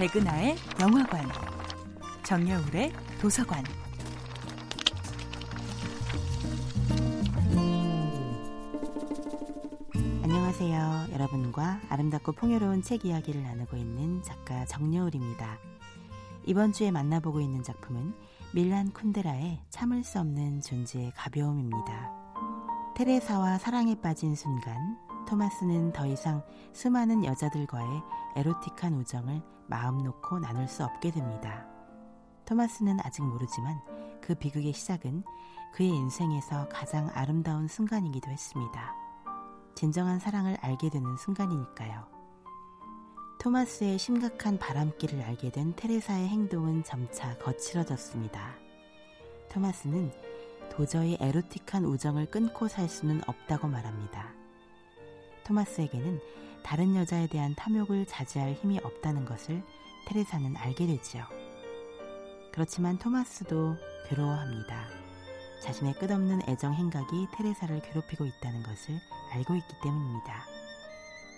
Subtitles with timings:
[0.00, 1.28] 백은하의 영화관,
[2.22, 2.90] 정여울의
[3.20, 3.62] 도서관.
[10.22, 11.08] 안녕하세요.
[11.12, 15.58] 여러분과 아름답고 풍요로운 책 이야기를 나누고 있는 작가 정여울입니다.
[16.46, 18.14] 이번 주에 만나보고 있는 작품은
[18.54, 22.10] 밀란 쿤데라의 참을 수 없는 존재의 가벼움입니다.
[22.96, 24.96] 테레사와 사랑에 빠진 순간
[25.30, 28.02] 토마스는 더 이상 수많은 여자들과의
[28.34, 31.68] 에로틱한 우정을 마음 놓고 나눌 수 없게 됩니다.
[32.46, 33.80] 토마스는 아직 모르지만
[34.20, 35.22] 그 비극의 시작은
[35.72, 38.92] 그의 인생에서 가장 아름다운 순간이기도 했습니다.
[39.76, 42.08] 진정한 사랑을 알게 되는 순간이니까요.
[43.38, 48.54] 토마스의 심각한 바람길을 알게 된 테레사의 행동은 점차 거칠어졌습니다.
[49.48, 50.12] 토마스는
[50.72, 54.39] 도저히 에로틱한 우정을 끊고 살 수는 없다고 말합니다.
[55.50, 56.20] 토마스에게는
[56.62, 59.62] 다른 여자에 대한 탐욕을 자제할 힘이 없다는 것을
[60.06, 61.24] 테레사는 알게 되지요.
[62.52, 63.76] 그렇지만 토마스도
[64.08, 64.86] 괴로워합니다.
[65.62, 68.98] 자신의 끝없는 애정 행각이 테레사를 괴롭히고 있다는 것을
[69.32, 70.44] 알고 있기 때문입니다.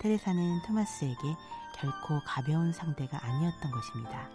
[0.00, 1.36] 테레사는 토마스에게
[1.74, 4.28] 결코 가벼운 상대가 아니었던 것입니다.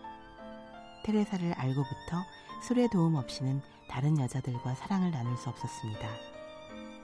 [1.03, 2.23] 테레사를 알고부터
[2.61, 6.07] 술의 도움 없이는 다른 여자들과 사랑을 나눌 수 없었습니다.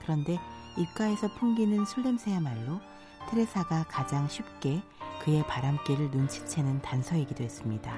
[0.00, 0.38] 그런데
[0.76, 2.80] 입가에서 풍기는 술 냄새야말로
[3.28, 4.82] 테레사가 가장 쉽게
[5.22, 7.94] 그의 바람길을 눈치채는 단서이기도 했습니다.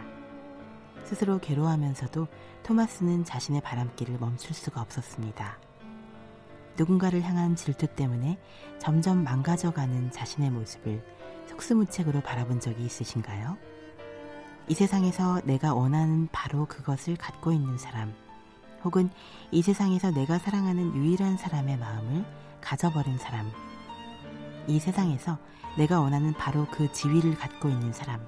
[1.05, 2.27] 스스로 괴로워하면서도
[2.63, 5.59] 토마스는 자신의 바람길을 멈출 수가 없었습니다.
[6.77, 8.39] 누군가를 향한 질투 때문에
[8.79, 11.05] 점점 망가져가는 자신의 모습을
[11.49, 13.59] 속수무책으로 바라본 적이 있으신가요?
[14.69, 18.15] 이 세상에서 내가 원하는 바로 그것을 갖고 있는 사람,
[18.85, 19.11] 혹은
[19.51, 22.25] 이 세상에서 내가 사랑하는 유일한 사람의 마음을
[22.61, 23.51] 가져버린 사람,
[24.67, 25.39] 이 세상에서
[25.77, 28.21] 내가 원하는 바로 그 지위를 갖고 있는 사람.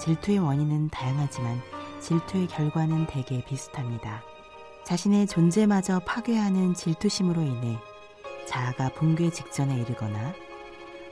[0.00, 1.60] 질투의 원인은 다양하지만
[2.00, 4.22] 질투의 결과는 대개 비슷합니다.
[4.84, 7.78] 자신의 존재마저 파괴하는 질투심으로 인해
[8.46, 10.34] 자아가 붕괴 직전에 이르거나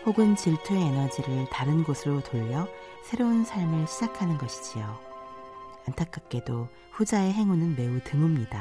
[0.05, 2.67] 혹은 질투의 에너지를 다른 곳으로 돌려
[3.05, 5.10] 새로운 삶을 시작하는 것이지요.
[5.91, 8.59] 안타깝게도 후자의 행운은 매우 드뭅니다.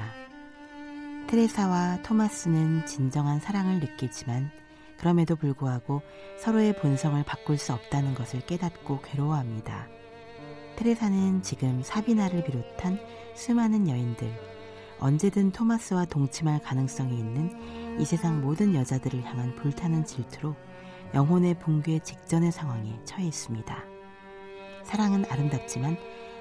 [1.27, 4.49] 테레사와 토마스는 진정한 사랑을 느끼지만
[4.97, 6.01] 그럼에도 불구하고
[6.39, 9.87] 서로의 본성을 바꿀 수 없다는 것을 깨닫고 괴로워합니다.
[10.75, 12.99] 테레사는 지금 사비나를 비롯한
[13.35, 14.31] 수많은 여인들,
[14.99, 20.55] 언제든 토마스와 동침할 가능성이 있는 이 세상 모든 여자들을 향한 불타는 질투로
[21.13, 23.83] 영혼의 붕괴 직전의 상황에 처해 있습니다.
[24.83, 25.97] 사랑은 아름답지만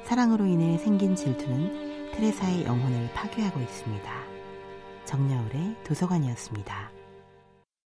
[0.08, 4.10] 사랑으로 인해 생긴 질투는 테레사의 영혼을 파괴하고 있습니다.
[5.04, 6.97] 정여울의 도서관이었습니다.